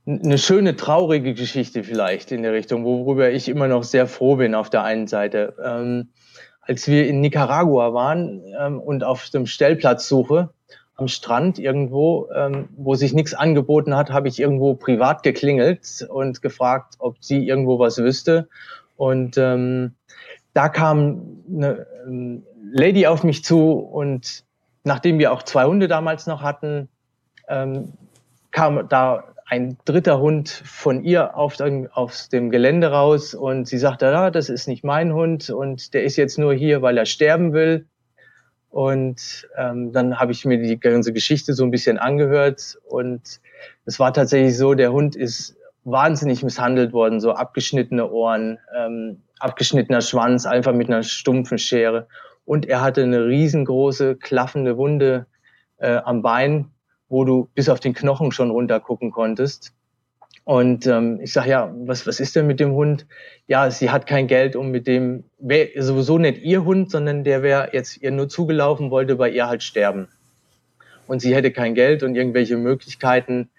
[0.05, 4.55] eine schöne traurige Geschichte vielleicht in der Richtung, worüber ich immer noch sehr froh bin
[4.55, 5.57] auf der einen Seite.
[5.65, 6.11] Ähm,
[6.61, 10.51] als wir in Nicaragua waren ähm, und auf dem Stellplatzsuche,
[10.97, 16.43] am Strand irgendwo, ähm, wo sich nichts angeboten hat, habe ich irgendwo privat geklingelt und
[16.43, 18.47] gefragt, ob sie irgendwo was wüsste.
[18.99, 19.95] Und ähm,
[20.53, 22.43] da kam eine ähm,
[22.75, 24.45] Lady auf mich zu und
[24.85, 26.89] nachdem wir auch zwei Hunde damals noch hatten,
[27.49, 27.93] ähm,
[28.51, 31.59] kam da ein dritter Hund von ihr auf,
[31.93, 36.05] auf dem Gelände raus und sie sagte, ja, das ist nicht mein Hund und der
[36.05, 37.87] ist jetzt nur hier, weil er sterben will.
[38.71, 43.41] Und ähm, dann habe ich mir die ganze Geschichte so ein bisschen angehört und
[43.85, 50.01] es war tatsächlich so, der Hund ist wahnsinnig misshandelt worden, so abgeschnittene Ohren, ähm, abgeschnittener
[50.01, 52.07] Schwanz, einfach mit einer stumpfen Schere.
[52.45, 55.27] Und er hatte eine riesengroße, klaffende Wunde
[55.79, 56.71] äh, am Bein,
[57.09, 59.73] wo du bis auf den Knochen schon runter gucken konntest.
[60.45, 63.07] Und ähm, ich sage, ja, was, was ist denn mit dem Hund?
[63.47, 67.43] Ja, sie hat kein Geld, um mit dem, wäre sowieso nicht ihr Hund, sondern der
[67.43, 70.09] wäre jetzt ihr nur zugelaufen, wollte bei ihr halt sterben.
[71.07, 73.51] Und sie hätte kein Geld und irgendwelche Möglichkeiten,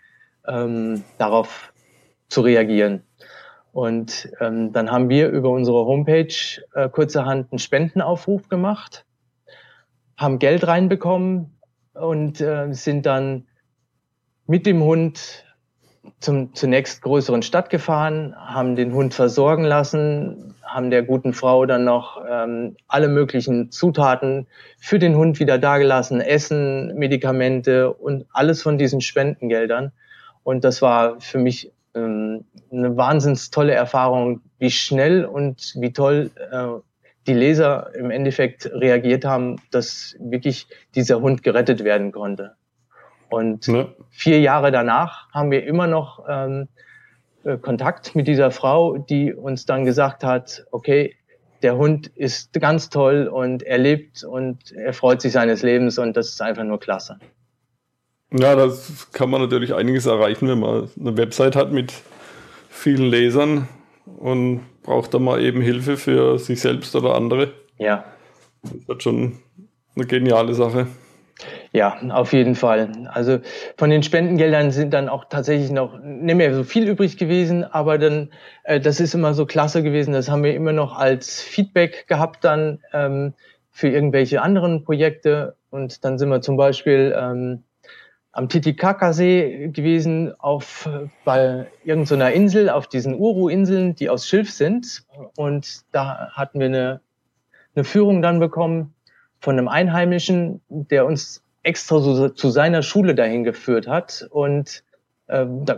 [0.46, 1.72] ähm, darauf
[2.28, 3.04] zu reagieren.
[3.73, 9.03] Und ähm, dann haben wir über unsere Homepage äh, kurzerhand einen Spendenaufruf gemacht,
[10.15, 11.57] haben Geld reinbekommen
[11.95, 13.47] und äh, sind dann
[14.45, 15.43] mit dem Hund
[16.19, 21.83] zum zunächst größeren Stadt gefahren, haben den Hund versorgen lassen, haben der guten Frau dann
[21.83, 24.45] noch ähm, alle möglichen Zutaten
[24.77, 29.93] für den Hund wieder dagelassen, Essen, Medikamente und alles von diesen Spendengeldern.
[30.43, 36.32] Und das war für mich ähm, eine wahnsinns tolle Erfahrung, wie schnell und wie toll
[36.51, 36.67] äh,
[37.27, 42.56] die Leser im Endeffekt reagiert haben, dass wirklich dieser Hund gerettet werden konnte.
[43.29, 43.88] Und ja.
[44.10, 46.67] vier Jahre danach haben wir immer noch ähm,
[47.43, 51.15] äh, Kontakt mit dieser Frau, die uns dann gesagt hat, okay,
[51.63, 56.17] der Hund ist ganz toll und er lebt und er freut sich seines Lebens und
[56.17, 57.19] das ist einfach nur klasse.
[58.36, 61.93] Ja, das kann man natürlich einiges erreichen, wenn man eine Website hat mit
[62.67, 63.67] vielen Lesern
[64.06, 67.52] und braucht da mal eben Hilfe für sich selbst oder andere.
[67.78, 68.06] Ja.
[68.63, 69.39] Das ist schon
[69.96, 70.88] eine geniale Sache.
[71.74, 73.08] Ja, auf jeden Fall.
[73.12, 73.39] Also
[73.78, 78.00] von den Spendengeldern sind dann auch tatsächlich noch nicht mehr so viel übrig gewesen, aber
[78.00, 78.32] dann,
[78.63, 80.13] äh, das ist immer so klasse gewesen.
[80.13, 83.34] Das haben wir immer noch als Feedback gehabt dann ähm,
[83.72, 85.56] für irgendwelche anderen Projekte.
[85.69, 87.63] Und dann sind wir zum Beispiel ähm,
[88.34, 90.89] am Titicacasee gewesen, auf
[91.24, 95.06] bei irgendeiner Insel, auf diesen Uru-Inseln, die aus Schilf sind.
[95.38, 97.00] Und da hatten wir eine,
[97.76, 98.96] eine Führung dann bekommen
[99.39, 104.28] von einem Einheimischen, der uns extra so zu seiner Schule dahin geführt hat.
[104.32, 104.84] Und
[105.30, 105.78] ähm, da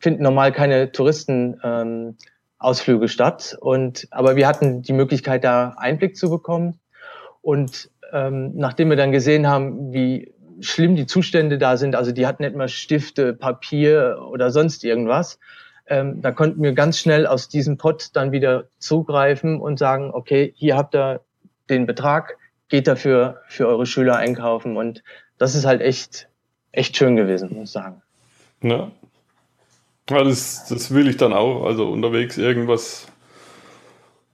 [0.00, 3.56] finden normal keine Touristenausflüge ähm, statt.
[3.60, 6.80] Und aber wir hatten die Möglichkeit, da Einblick zu bekommen.
[7.42, 12.26] Und ähm, nachdem wir dann gesehen haben, wie schlimm die Zustände da sind, also die
[12.26, 15.38] hatten nicht mal Stifte, Papier oder sonst irgendwas,
[15.86, 20.52] ähm, da konnten wir ganz schnell aus diesem Pott dann wieder zugreifen und sagen, okay,
[20.56, 21.20] hier habt ihr
[21.68, 25.02] den Betrag, geht dafür für eure Schüler einkaufen und
[25.38, 26.28] das ist halt echt,
[26.72, 28.02] echt schön gewesen, muss ich sagen.
[28.62, 28.90] Ja.
[30.10, 33.08] ja das, das will ich dann auch, also unterwegs irgendwas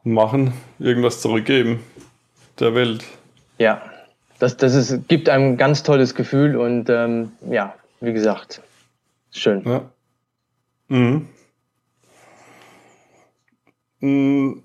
[0.04, 1.82] machen, irgendwas zurückgeben
[2.60, 3.04] der Welt.
[3.58, 3.82] Ja,
[4.38, 8.60] das, das ist, gibt einem ein ganz tolles Gefühl und ähm, ja, wie gesagt,
[9.32, 9.62] schön.
[9.64, 9.90] Ja.
[10.88, 11.28] Mhm.
[14.00, 14.62] mhm.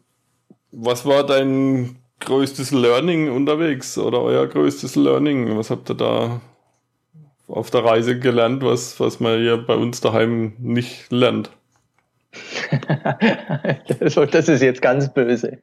[0.74, 5.58] Was war dein größtes Learning unterwegs oder euer größtes Learning?
[5.58, 6.40] Was habt ihr da
[7.48, 11.50] auf der Reise gelernt, was, was man hier bei uns daheim nicht lernt?
[14.32, 15.58] das ist jetzt ganz böse.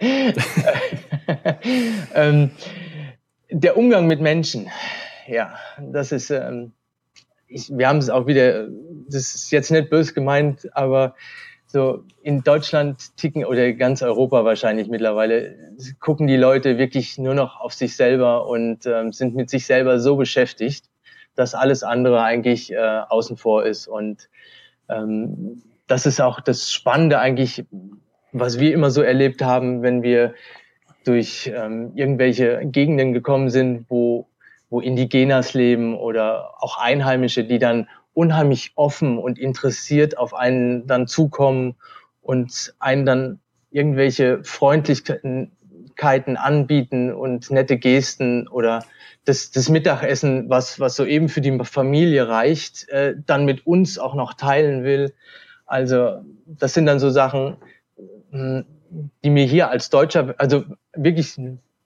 [2.14, 2.50] ähm,
[3.60, 4.68] der Umgang mit Menschen,
[5.26, 6.72] ja, das ist, ähm,
[7.48, 8.68] ich, wir haben es auch wieder,
[9.08, 11.14] das ist jetzt nicht böse gemeint, aber
[11.66, 15.56] so in Deutschland ticken oder ganz Europa wahrscheinlich mittlerweile
[16.00, 20.00] gucken die Leute wirklich nur noch auf sich selber und ähm, sind mit sich selber
[20.00, 20.84] so beschäftigt,
[21.34, 23.88] dass alles andere eigentlich äh, außen vor ist.
[23.88, 24.28] Und
[24.88, 27.64] ähm, das ist auch das Spannende eigentlich,
[28.32, 30.34] was wir immer so erlebt haben, wenn wir
[31.06, 34.26] durch ähm, irgendwelche Gegenden gekommen sind, wo,
[34.68, 41.06] wo Indigenas leben oder auch Einheimische, die dann unheimlich offen und interessiert auf einen dann
[41.06, 41.76] zukommen
[42.22, 43.40] und einen dann
[43.70, 45.50] irgendwelche Freundlichkeiten
[46.36, 48.84] anbieten und nette Gesten oder
[49.24, 54.14] das, das Mittagessen, was, was soeben für die Familie reicht, äh, dann mit uns auch
[54.14, 55.12] noch teilen will.
[55.66, 57.56] Also das sind dann so Sachen,
[58.30, 58.64] hm,
[59.24, 61.38] die mir hier als Deutscher, also wirklich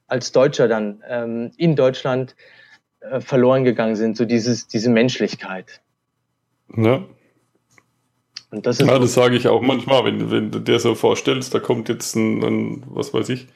[0.07, 2.35] als Deutscher dann ähm, in Deutschland
[3.01, 5.81] äh, verloren gegangen sind, so dieses, diese Menschlichkeit.
[6.77, 7.05] Ja.
[8.51, 11.55] Und das ist ja, das sage ich auch manchmal, wenn, wenn du dir so vorstellst,
[11.55, 13.47] da kommt jetzt ein, ein, was weiß ich,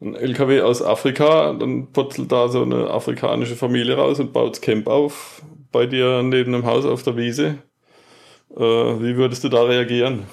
[0.00, 4.60] ein LKW aus Afrika, dann putzelt da so eine afrikanische Familie raus und baut das
[4.60, 7.58] Camp auf bei dir neben dem Haus auf der Wiese.
[8.56, 10.24] Äh, wie würdest du da reagieren?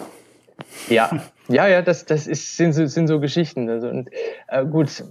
[0.89, 1.09] Ja,
[1.47, 3.69] ja, ja, das, das ist, sind, so, sind so Geschichten.
[3.69, 4.09] Also, und,
[4.47, 5.03] äh, gut,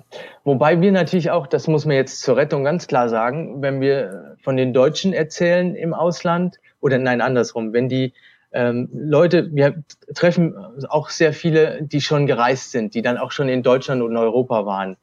[0.44, 4.36] wobei wir natürlich auch, das muss man jetzt zur Rettung ganz klar sagen, wenn wir
[4.42, 8.14] von den Deutschen erzählen im Ausland, oder nein, andersrum, wenn die
[8.52, 10.56] ähm, Leute, wir treffen
[10.88, 14.66] auch sehr viele, die schon gereist sind, die dann auch schon in Deutschland und Europa
[14.66, 14.96] waren.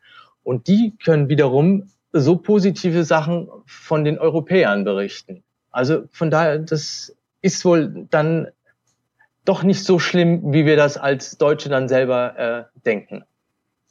[0.43, 5.43] Und die können wiederum so positive Sachen von den Europäern berichten.
[5.71, 8.47] Also von daher, das ist wohl dann
[9.47, 13.23] doch nicht so schlimm, wie wir das als Deutsche dann selber äh, denken.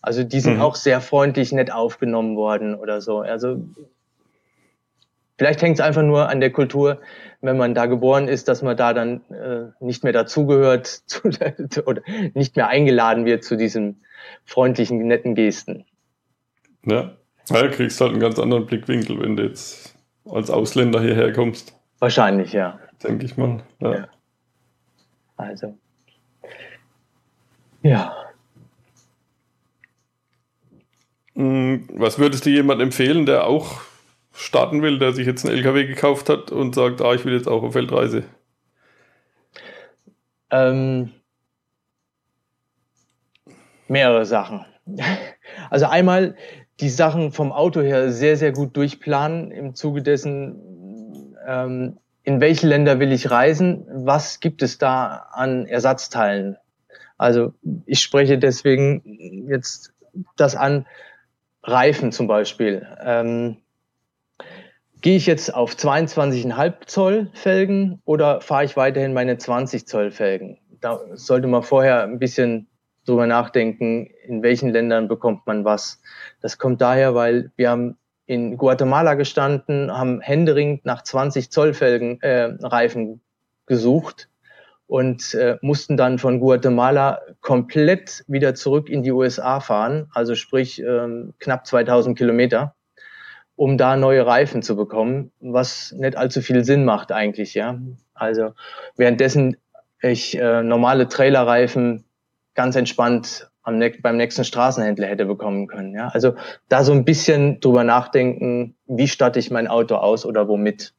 [0.03, 0.63] Also die sind mhm.
[0.63, 3.21] auch sehr freundlich, nett aufgenommen worden oder so.
[3.21, 3.65] Also
[5.39, 7.01] vielleicht hängt es einfach nur an der Kultur,
[7.41, 11.23] wenn man da geboren ist, dass man da dann äh, nicht mehr dazugehört zu,
[11.87, 12.03] oder
[12.35, 14.03] nicht mehr eingeladen wird zu diesen
[14.45, 15.87] freundlichen, netten Gesten.
[16.85, 17.13] Ja,
[17.49, 19.95] ja du kriegst halt einen ganz anderen Blickwinkel, wenn du jetzt
[20.27, 21.75] als Ausländer hierher kommst.
[21.99, 22.79] Wahrscheinlich, ja.
[23.03, 23.63] denke ich mal.
[23.81, 23.95] Ja.
[23.95, 24.09] ja.
[25.37, 25.77] Also.
[27.83, 28.17] Ja.
[31.35, 33.83] Hm, was würdest du jemand empfehlen, der auch
[34.33, 37.49] starten will, der sich jetzt einen LKW gekauft hat und sagt, ah, ich will jetzt
[37.49, 38.25] auch auf Weltreise?
[40.51, 41.13] Ähm,
[43.89, 44.65] mehrere Sachen.
[45.71, 46.37] Also einmal
[46.81, 52.67] die Sachen vom Auto her sehr, sehr gut durchplanen im Zuge dessen, ähm, in welche
[52.67, 56.57] Länder will ich reisen, was gibt es da an Ersatzteilen.
[57.17, 57.55] Also
[57.87, 59.95] ich spreche deswegen jetzt
[60.37, 60.87] das an,
[61.63, 62.87] Reifen zum Beispiel.
[63.01, 63.59] Ähm,
[65.03, 70.59] Gehe ich jetzt auf 22,5 Zoll Felgen oder fahre ich weiterhin meine 20 Zoll Felgen?
[70.81, 72.67] Da sollte man vorher ein bisschen
[73.05, 76.01] drüber nachdenken, in welchen Ländern bekommt man was.
[76.41, 82.21] Das kommt daher, weil wir haben in Guatemala gestanden, haben händeringend nach 20 Zoll Felgen,
[82.23, 83.21] äh, Reifen
[83.67, 84.29] gesucht
[84.87, 90.81] und äh, mussten dann von Guatemala komplett wieder zurück in die USA fahren, also sprich
[90.81, 92.75] ähm, knapp 2000 Kilometer,
[93.57, 97.79] um da neue Reifen zu bekommen, was nicht allzu viel Sinn macht eigentlich, ja.
[98.15, 98.53] Also
[98.97, 99.57] währenddessen
[100.03, 102.05] ich äh, normale Trailerreifen
[102.55, 106.09] ganz entspannt am beim nächsten Straßenhändler hätte bekommen können, ja.
[106.09, 106.35] Also
[106.69, 110.95] da so ein bisschen drüber nachdenken, wie statte ich mein Auto aus oder womit.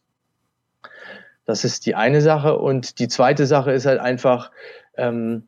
[1.45, 2.58] Das ist die eine Sache.
[2.58, 4.51] Und die zweite Sache ist halt einfach,
[4.97, 5.47] ähm,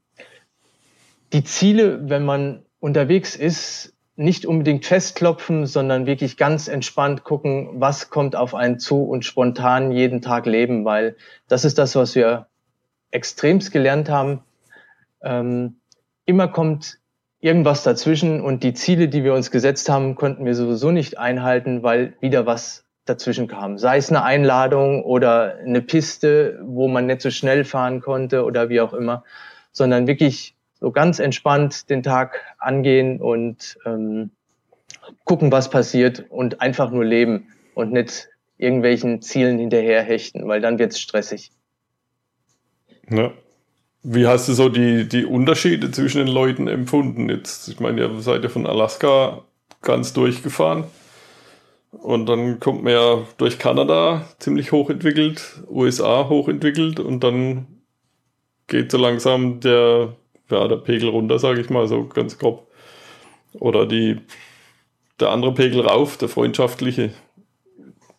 [1.34, 8.10] die Ziele, wenn man unterwegs ist, nicht unbedingt festklopfen, sondern wirklich ganz entspannt gucken, was
[8.10, 11.18] kommt auf einen zu und spontan jeden Tag leben, weil
[11.50, 12.48] das ist das, was wir
[13.12, 14.42] extremst gelernt haben.
[15.22, 15.80] Ähm,
[16.26, 16.99] immer kommt
[17.42, 21.84] irgendwas dazwischen und die Ziele, die wir uns gesetzt haben, konnten wir sowieso nicht einhalten,
[21.84, 23.78] weil wieder was dazwischen kam.
[23.78, 28.70] Sei es eine Einladung oder eine Piste, wo man nicht so schnell fahren konnte oder
[28.70, 29.24] wie auch immer,
[29.72, 34.32] sondern wirklich so ganz entspannt den Tag angehen und ähm,
[35.24, 40.80] gucken, was passiert und einfach nur leben und nicht irgendwelchen Zielen hinterher hechten, weil dann
[40.80, 41.52] wird es stressig.
[43.10, 43.32] Ja.
[44.02, 47.30] Wie hast du so die, die Unterschiede zwischen den Leuten empfunden?
[47.30, 49.44] Jetzt, ich meine, ihr seid ja von Alaska
[49.82, 50.86] ganz durchgefahren.
[51.92, 57.68] Und dann kommt man ja durch Kanada ziemlich hochentwickelt, USA hochentwickelt und dann
[58.68, 60.14] geht so langsam der,
[60.50, 62.68] ja, der Pegel runter, sage ich mal, so ganz grob.
[63.54, 64.22] Oder die,
[65.20, 67.12] der andere Pegel rauf, der freundschaftliche.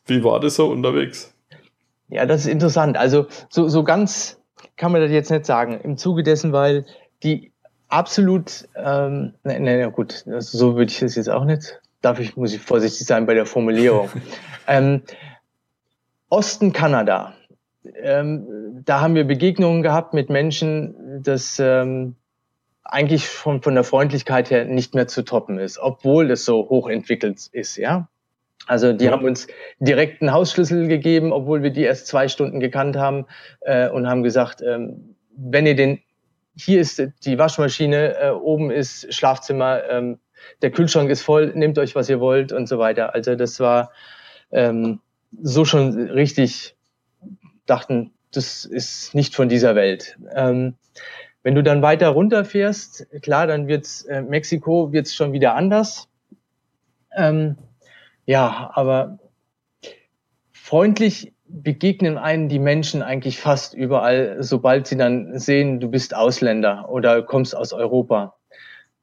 [0.06, 1.32] Wie war das so unterwegs?
[2.08, 2.96] Ja, das ist interessant.
[2.96, 4.39] Also so, so ganz
[4.80, 5.78] kann man das jetzt nicht sagen.
[5.80, 6.86] Im Zuge dessen, weil
[7.22, 7.52] die
[7.88, 12.52] absolut, ähm, ne, ne, gut, so würde ich das jetzt auch nicht darf ich, muss
[12.52, 14.08] ich vorsichtig sein bei der Formulierung.
[14.66, 15.02] ähm,
[16.28, 17.34] Osten Kanada.
[18.02, 22.14] Ähm, da haben wir Begegnungen gehabt mit Menschen, das ähm,
[22.84, 27.48] eigentlich von, von der Freundlichkeit her nicht mehr zu toppen ist, obwohl es so hochentwickelt
[27.52, 28.08] ist, ja.
[28.70, 29.10] Also die ja.
[29.10, 29.48] haben uns
[29.80, 33.26] direkt einen Hausschlüssel gegeben, obwohl wir die erst zwei Stunden gekannt haben
[33.62, 35.98] äh, und haben gesagt, ähm, wenn ihr den,
[36.54, 40.20] hier ist die Waschmaschine, äh, oben ist Schlafzimmer, ähm,
[40.62, 43.12] der Kühlschrank ist voll, nehmt euch, was ihr wollt und so weiter.
[43.12, 43.90] Also das war
[44.52, 45.00] ähm,
[45.42, 46.76] so schon richtig,
[47.66, 50.16] dachten, das ist nicht von dieser Welt.
[50.32, 50.76] Ähm,
[51.42, 56.08] wenn du dann weiter runterfährst, klar, dann wird's äh, Mexiko wird's schon wieder anders.
[57.16, 57.56] Ähm,
[58.30, 59.18] ja, aber
[60.52, 66.88] freundlich begegnen einen die Menschen eigentlich fast überall, sobald sie dann sehen, du bist Ausländer
[66.88, 68.36] oder kommst aus Europa.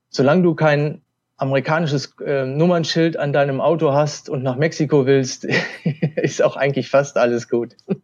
[0.08, 1.02] Solange du kein
[1.36, 5.46] amerikanisches äh, Nummernschild an deinem Auto hast und nach Mexiko willst,
[6.16, 7.76] ist auch eigentlich fast alles gut.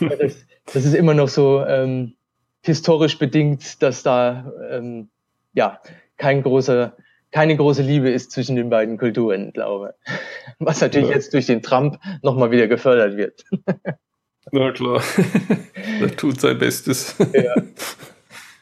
[0.00, 2.14] das, das, ist immer noch so ähm,
[2.62, 5.08] historisch bedingt, dass da ähm,
[5.54, 5.80] ja
[6.16, 6.96] kein großer,
[7.30, 9.94] keine große Liebe ist zwischen den beiden Kulturen, glaube.
[10.58, 11.14] Was natürlich ja.
[11.14, 13.44] jetzt durch den Trump nochmal wieder gefördert wird.
[14.52, 15.02] Na klar,
[16.00, 17.16] er tut sein Bestes.
[17.32, 17.54] Ja.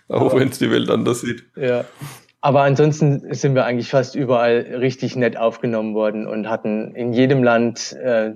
[0.08, 1.44] Auch wenn es die Welt anders sieht.
[1.56, 1.84] Ja.
[2.40, 7.42] Aber ansonsten sind wir eigentlich fast überall richtig nett aufgenommen worden und hatten in jedem
[7.42, 8.34] Land äh,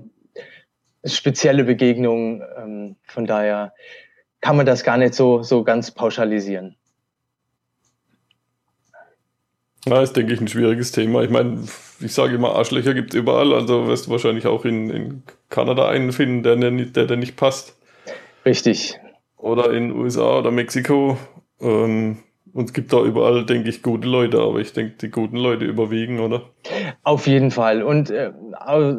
[1.05, 2.43] spezielle Begegnungen.
[2.57, 3.74] Ähm, von daher
[4.41, 6.76] kann man das gar nicht so, so ganz pauschalisieren.
[9.87, 11.22] Ja, ist, denke ich, ein schwieriges Thema.
[11.22, 11.59] Ich meine,
[12.01, 15.89] ich sage immer, Arschlöcher gibt es überall, also wirst du wahrscheinlich auch in, in Kanada
[15.89, 17.76] einen finden, der, der, der nicht passt.
[18.45, 18.99] Richtig.
[19.37, 21.18] Oder in USA oder Mexiko.
[21.61, 22.18] Ähm,
[22.55, 25.64] Und es gibt da überall, denke ich, gute Leute, aber ich denke, die guten Leute
[25.64, 26.43] überwiegen, oder?
[27.03, 27.83] Auf jeden Fall.
[27.83, 28.30] Und äh,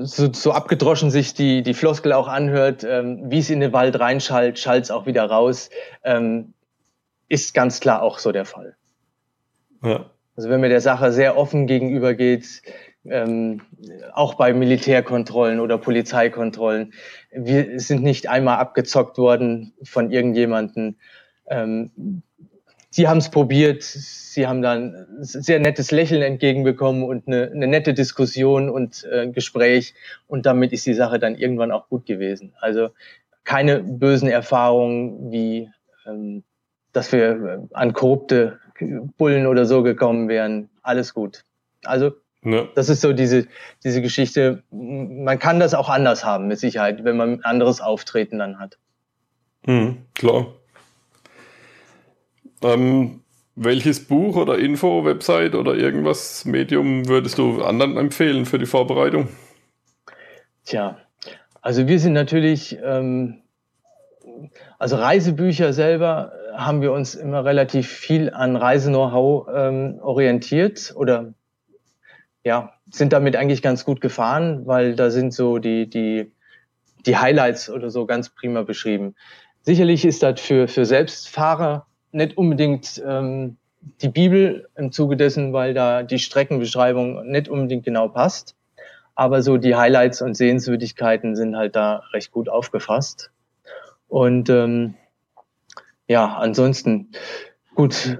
[0.01, 3.99] so, so abgedroschen sich die, die Floskel auch anhört, ähm, wie es in den Wald
[3.99, 5.69] reinschallt, schallt es auch wieder raus,
[6.03, 6.53] ähm,
[7.29, 8.75] ist ganz klar auch so der Fall.
[9.83, 10.09] Ja.
[10.35, 12.63] Also wenn mir der Sache sehr offen gegenübergeht,
[13.05, 13.61] ähm,
[14.13, 16.93] auch bei Militärkontrollen oder Polizeikontrollen,
[17.31, 20.97] wir sind nicht einmal abgezockt worden von irgendjemanden.
[21.47, 21.91] Ähm,
[22.89, 27.93] sie haben es probiert, sie haben dann sehr nettes Lächeln entgegenbekommen und eine, eine nette
[27.93, 29.93] Diskussion und äh, Gespräch
[30.27, 32.53] und damit ist die Sache dann irgendwann auch gut gewesen.
[32.59, 32.89] Also
[33.43, 35.69] keine bösen Erfahrungen wie,
[36.05, 36.43] ähm,
[36.93, 38.59] dass wir äh, an korrupte
[39.17, 40.69] Bullen oder so gekommen wären.
[40.81, 41.43] Alles gut.
[41.83, 42.11] Also
[42.43, 42.67] ja.
[42.75, 43.47] das ist so diese,
[43.83, 44.63] diese Geschichte.
[44.71, 48.77] Man kann das auch anders haben, mit Sicherheit, wenn man ein anderes Auftreten dann hat.
[49.65, 50.47] Mhm, klar.
[52.61, 53.21] Ähm,
[53.55, 59.29] welches Buch oder Info, Website oder irgendwas, Medium würdest du anderen empfehlen für die Vorbereitung?
[60.65, 60.97] Tja,
[61.61, 63.41] also wir sind natürlich, ähm,
[64.79, 71.33] also Reisebücher selber haben wir uns immer relativ viel an Reise-Know-how ähm, orientiert oder
[72.43, 76.31] ja, sind damit eigentlich ganz gut gefahren, weil da sind so die, die,
[77.05, 79.15] die Highlights oder so ganz prima beschrieben.
[79.61, 83.57] Sicherlich ist das für, für Selbstfahrer nicht unbedingt ähm,
[84.01, 88.55] die Bibel im Zuge dessen, weil da die Streckenbeschreibung nicht unbedingt genau passt.
[89.15, 93.31] Aber so die Highlights und Sehenswürdigkeiten sind halt da recht gut aufgefasst.
[94.07, 94.95] Und ähm,
[96.13, 97.09] ja, ansonsten,
[97.73, 98.19] gut,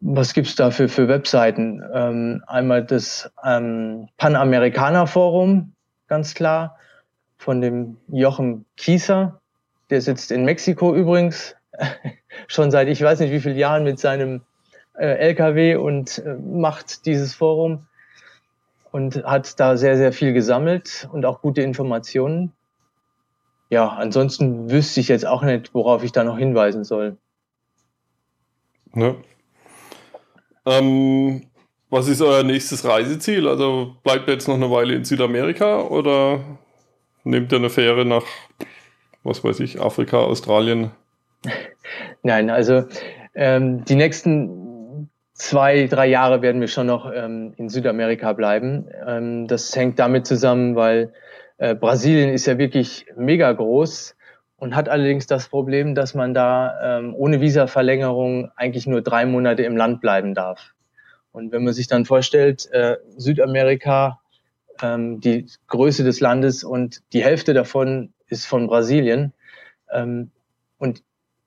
[0.00, 1.80] was gibt's da für, für Webseiten?
[1.94, 5.72] Ähm, einmal das ähm, Panamerikaner Forum,
[6.08, 6.76] ganz klar,
[7.38, 9.40] von dem Jochen Kieser.
[9.88, 11.54] Der sitzt in Mexiko übrigens,
[12.48, 14.42] schon seit ich weiß nicht wie vielen Jahren mit seinem
[14.98, 17.86] äh, LKW und äh, macht dieses Forum
[18.90, 22.52] und hat da sehr, sehr viel gesammelt und auch gute Informationen.
[23.68, 27.16] Ja, ansonsten wüsste ich jetzt auch nicht, worauf ich da noch hinweisen soll.
[28.94, 29.14] Ja.
[30.64, 31.46] Ähm,
[31.90, 33.46] was ist euer nächstes Reiseziel?
[33.48, 36.40] Also bleibt ihr jetzt noch eine Weile in Südamerika oder
[37.24, 38.24] nehmt ihr eine Fähre nach,
[39.22, 40.92] was weiß ich, Afrika, Australien?
[42.22, 42.84] Nein, also
[43.34, 48.88] ähm, die nächsten zwei, drei Jahre werden wir schon noch ähm, in Südamerika bleiben.
[49.06, 51.12] Ähm, das hängt damit zusammen, weil
[51.58, 54.16] äh, Brasilien ist ja wirklich mega groß
[54.56, 59.62] und hat allerdings das Problem, dass man da ähm, ohne Visaverlängerung eigentlich nur drei Monate
[59.62, 60.72] im Land bleiben darf.
[61.32, 64.20] Und wenn man sich dann vorstellt, äh, Südamerika,
[64.82, 69.32] ähm, die Größe des Landes und die Hälfte davon ist von Brasilien.
[69.92, 70.30] Ähm,
[70.78, 71.02] und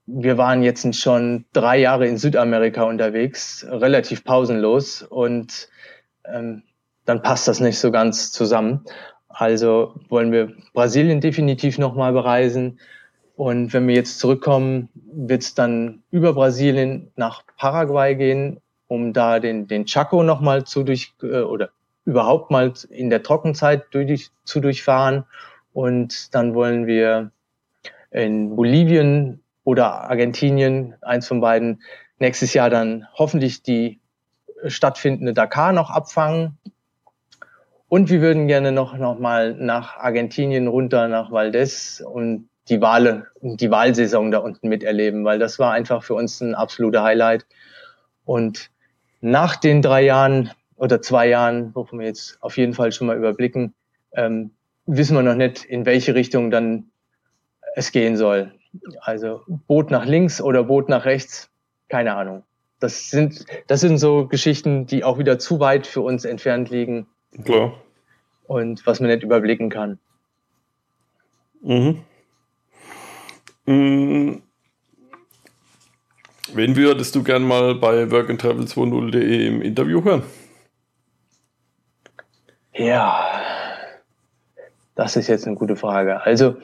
[0.06, 5.70] wir waren jetzt schon drei Jahre in Südamerika unterwegs, relativ pausenlos und
[6.26, 6.64] ähm,
[7.06, 8.86] dann passt das nicht so ganz zusammen.
[9.30, 12.80] Also wollen wir Brasilien definitiv nochmal bereisen.
[13.36, 19.40] Und wenn wir jetzt zurückkommen, wird es dann über Brasilien nach Paraguay gehen, um da
[19.40, 21.70] den, den Chaco nochmal zu durch, äh, oder
[22.06, 25.24] überhaupt mal in der Trockenzeit durch, zu durchfahren.
[25.74, 27.32] Und dann wollen wir
[28.12, 31.82] in Bolivien oder Argentinien, eins von beiden,
[32.18, 34.00] nächstes Jahr dann hoffentlich die
[34.66, 36.58] stattfindende Dakar noch abfangen.
[37.90, 43.26] Und wir würden gerne noch, noch mal nach Argentinien runter, nach Valdez und die Wale,
[43.42, 47.48] die Wahlsaison da unten miterleben, weil das war einfach für uns ein absoluter Highlight.
[48.26, 48.70] Und
[49.22, 53.18] nach den drei Jahren oder zwei Jahren, wovon wir jetzt auf jeden Fall schon mal
[53.18, 53.74] überblicken,
[54.14, 54.52] ähm,
[54.86, 56.92] wissen wir noch nicht, in welche Richtung dann
[57.76, 58.54] es gehen soll.
[59.02, 61.50] Also Boot nach links oder Boot nach rechts,
[61.90, 62.44] keine Ahnung.
[62.80, 67.08] Das sind, das sind so Geschichten, die auch wieder zu weit für uns entfernt liegen.
[67.44, 67.74] Klar.
[68.48, 70.00] Und was man nicht überblicken kann.
[71.62, 72.02] Mhm.
[73.66, 74.42] Mhm.
[76.54, 80.24] Wen würdest du gern mal bei workandtravel20.de im Interview hören?
[82.74, 83.28] Ja,
[84.96, 86.22] das ist jetzt eine gute Frage.
[86.22, 86.56] Also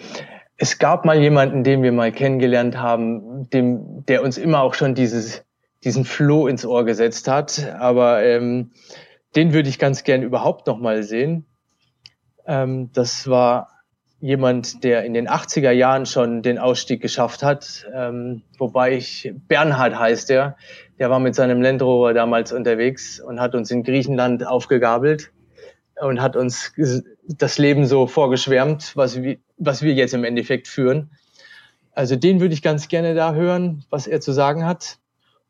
[0.58, 4.96] es gab mal jemanden, den wir mal kennengelernt haben, dem, der uns immer auch schon
[4.96, 5.46] dieses,
[5.84, 7.72] diesen Floh ins Ohr gesetzt hat.
[7.78, 8.72] Aber ähm,
[9.36, 11.46] den würde ich ganz gern überhaupt noch mal sehen.
[12.46, 13.70] Ähm, das war
[14.20, 17.86] jemand, der in den 80er Jahren schon den Ausstieg geschafft hat.
[17.94, 20.58] Ähm, wobei ich, Bernhard heißt er,
[20.98, 25.32] der war mit seinem Land Rover damals unterwegs und hat uns in Griechenland aufgegabelt
[26.02, 26.74] und hat uns
[27.28, 31.12] das Leben so vorgeschwärmt, was wir, was wir jetzt im Endeffekt führen.
[31.92, 34.98] Also den würde ich ganz gerne da hören, was er zu sagen hat.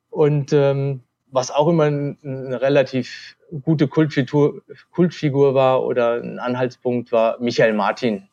[0.09, 4.61] Und ähm, was auch immer eine relativ gute Kultfigur,
[4.91, 8.27] Kultfigur war oder ein Anhaltspunkt war, Michael Martin.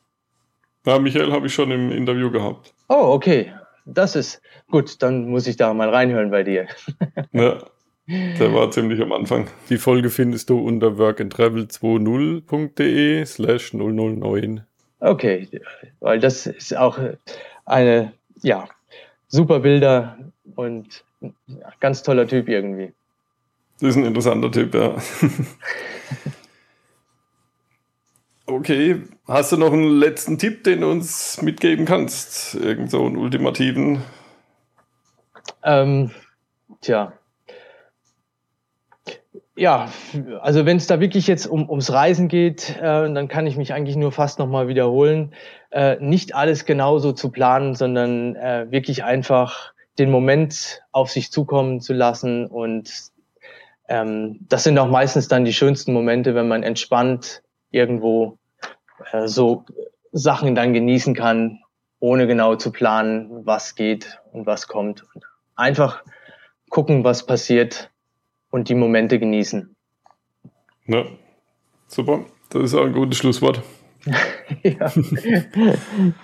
[0.85, 2.73] Ja, Michael habe ich schon im Interview gehabt.
[2.89, 3.53] Oh, okay.
[3.85, 6.67] Das ist gut, dann muss ich da mal reinhören bei dir.
[7.33, 7.57] ja,
[8.07, 9.49] der war ziemlich am Anfang.
[9.69, 14.63] Die Folge findest du unter workandtravel20.de slash 009.
[14.99, 15.49] Okay,
[15.99, 16.97] weil das ist auch
[17.65, 18.69] eine, ja,
[19.27, 20.17] super Bilder
[20.55, 21.03] und
[21.79, 22.93] ganz toller Typ irgendwie.
[23.79, 24.95] Das ist ein interessanter Typ, ja.
[28.45, 32.55] okay, hast du noch einen letzten Tipp, den du uns mitgeben kannst?
[32.55, 34.01] Irgend so einen ultimativen?
[35.63, 36.11] Ähm,
[36.81, 37.13] tja.
[39.55, 39.89] Ja,
[40.41, 43.71] also wenn es da wirklich jetzt um, ums Reisen geht, äh, dann kann ich mich
[43.73, 45.33] eigentlich nur fast nochmal wiederholen.
[45.69, 51.81] Äh, nicht alles genauso zu planen, sondern äh, wirklich einfach den Moment auf sich zukommen
[51.81, 53.11] zu lassen und
[53.87, 58.37] ähm, das sind auch meistens dann die schönsten Momente, wenn man entspannt irgendwo
[59.11, 59.65] äh, so
[60.11, 61.59] Sachen dann genießen kann,
[61.99, 65.03] ohne genau zu planen, was geht und was kommt.
[65.13, 65.25] Und
[65.55, 66.03] einfach
[66.69, 67.91] gucken, was passiert
[68.51, 69.75] und die Momente genießen.
[70.85, 71.05] Ja,
[71.87, 72.25] super.
[72.49, 73.61] Das ist auch ein gutes Schlusswort.
[74.63, 74.91] ja.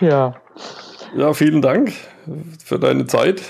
[0.00, 0.40] ja.
[1.16, 1.92] Ja, vielen Dank
[2.64, 3.42] für deine Zeit.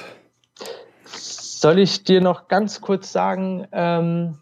[1.04, 4.38] Soll ich dir noch ganz kurz sagen, ähm,